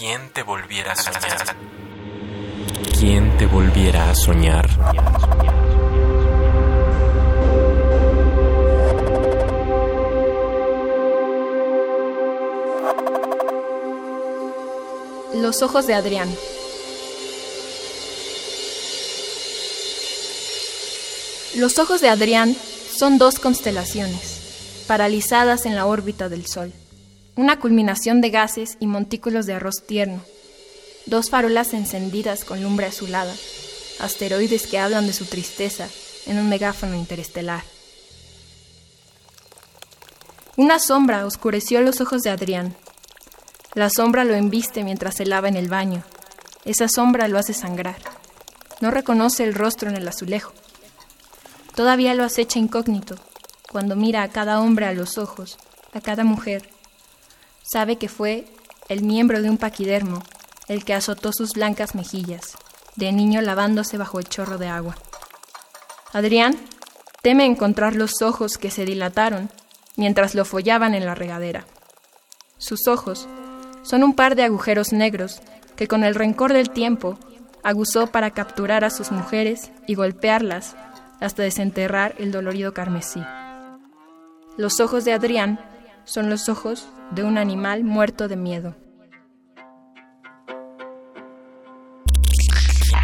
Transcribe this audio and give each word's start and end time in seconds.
¿Quién 0.00 0.30
te 0.32 0.42
volviera 0.42 0.92
a 0.92 0.96
soñar? 0.96 1.56
¿Quién 2.98 3.36
te 3.36 3.44
volviera 3.44 4.08
a 4.08 4.14
soñar? 4.14 4.66
Los 15.34 15.60
ojos 15.60 15.86
de 15.86 15.92
Adrián. 15.92 16.34
Los 21.56 21.78
ojos 21.78 22.00
de 22.00 22.08
Adrián 22.08 22.56
son 22.96 23.18
dos 23.18 23.38
constelaciones, 23.38 24.84
paralizadas 24.86 25.66
en 25.66 25.76
la 25.76 25.84
órbita 25.84 26.30
del 26.30 26.46
Sol, 26.46 26.72
una 27.36 27.58
culminación 27.58 28.20
de 28.20 28.30
gases 28.30 28.76
y 28.80 28.86
montículos 28.86 29.46
de 29.46 29.54
arroz 29.54 29.86
tierno, 29.86 30.20
dos 31.06 31.30
farolas 31.30 31.74
encendidas 31.74 32.44
con 32.44 32.62
lumbre 32.62 32.86
azulada, 32.86 33.34
asteroides 34.00 34.66
que 34.66 34.78
hablan 34.78 35.06
de 35.06 35.12
su 35.12 35.24
tristeza 35.24 35.88
en 36.26 36.38
un 36.38 36.48
megáfono 36.48 36.94
interestelar. 36.94 37.62
Una 40.56 40.78
sombra 40.78 41.24
oscureció 41.24 41.80
los 41.80 42.00
ojos 42.00 42.22
de 42.22 42.30
Adrián. 42.30 42.76
La 43.74 43.88
sombra 43.88 44.24
lo 44.24 44.34
embiste 44.34 44.84
mientras 44.84 45.16
se 45.16 45.24
lava 45.24 45.48
en 45.48 45.56
el 45.56 45.68
baño. 45.68 46.02
Esa 46.64 46.88
sombra 46.88 47.28
lo 47.28 47.38
hace 47.38 47.54
sangrar. 47.54 47.96
No 48.80 48.90
reconoce 48.90 49.44
el 49.44 49.54
rostro 49.54 49.88
en 49.88 49.96
el 49.96 50.06
azulejo. 50.06 50.52
Todavía 51.74 52.14
lo 52.14 52.24
acecha 52.24 52.58
incógnito 52.58 53.16
cuando 53.70 53.96
mira 53.96 54.22
a 54.22 54.28
cada 54.28 54.60
hombre 54.60 54.86
a 54.86 54.92
los 54.92 55.16
ojos, 55.16 55.56
a 55.92 56.00
cada 56.00 56.24
mujer. 56.24 56.68
Sabe 57.72 57.98
que 57.98 58.08
fue 58.08 58.46
el 58.88 59.04
miembro 59.04 59.42
de 59.42 59.48
un 59.48 59.56
paquidermo 59.56 60.24
el 60.66 60.84
que 60.84 60.92
azotó 60.92 61.32
sus 61.32 61.52
blancas 61.52 61.94
mejillas, 61.94 62.56
de 62.96 63.12
niño 63.12 63.40
lavándose 63.42 63.96
bajo 63.96 64.18
el 64.18 64.28
chorro 64.28 64.58
de 64.58 64.66
agua. 64.66 64.96
Adrián 66.12 66.56
teme 67.22 67.46
encontrar 67.46 67.94
los 67.94 68.22
ojos 68.22 68.58
que 68.58 68.72
se 68.72 68.84
dilataron 68.84 69.50
mientras 69.94 70.34
lo 70.34 70.44
follaban 70.44 70.94
en 70.94 71.06
la 71.06 71.14
regadera. 71.14 71.64
Sus 72.58 72.88
ojos 72.88 73.28
son 73.82 74.02
un 74.02 74.14
par 74.14 74.34
de 74.34 74.42
agujeros 74.42 74.92
negros 74.92 75.40
que 75.76 75.86
con 75.86 76.02
el 76.02 76.16
rencor 76.16 76.52
del 76.52 76.70
tiempo 76.70 77.20
aguzó 77.62 78.08
para 78.08 78.32
capturar 78.32 78.82
a 78.82 78.90
sus 78.90 79.12
mujeres 79.12 79.70
y 79.86 79.94
golpearlas 79.94 80.74
hasta 81.20 81.44
desenterrar 81.44 82.16
el 82.18 82.32
dolorido 82.32 82.74
carmesí. 82.74 83.22
Los 84.56 84.80
ojos 84.80 85.04
de 85.04 85.12
Adrián 85.12 85.60
son 86.04 86.30
los 86.30 86.48
ojos 86.48 86.88
de 87.10 87.24
un 87.24 87.38
animal 87.38 87.84
muerto 87.84 88.28
de 88.28 88.36
miedo. 88.36 88.74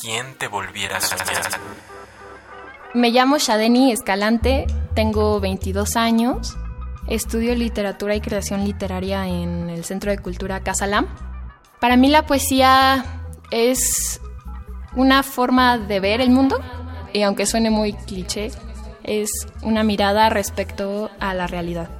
¿Quién 0.00 0.34
te 0.38 0.48
volviera 0.48 0.96
a 0.96 1.00
soñar? 1.00 1.42
Me 2.94 3.10
llamo 3.10 3.38
Shadeni 3.38 3.92
Escalante, 3.92 4.66
tengo 4.94 5.38
22 5.40 5.96
años, 5.96 6.56
estudio 7.06 7.54
literatura 7.54 8.14
y 8.16 8.20
creación 8.20 8.64
literaria 8.64 9.28
en 9.28 9.70
el 9.70 9.84
Centro 9.84 10.10
de 10.10 10.18
Cultura 10.18 10.60
Casalam. 10.60 11.06
Para 11.80 11.96
mí 11.96 12.08
la 12.08 12.26
poesía 12.26 13.04
es 13.50 14.20
una 14.96 15.22
forma 15.22 15.78
de 15.78 16.00
ver 16.00 16.20
el 16.20 16.30
mundo, 16.30 16.58
y 17.12 17.22
aunque 17.22 17.46
suene 17.46 17.70
muy 17.70 17.92
cliché, 17.92 18.50
es 19.04 19.30
una 19.62 19.84
mirada 19.84 20.30
respecto 20.30 21.10
a 21.20 21.34
la 21.34 21.46
realidad. 21.46 21.99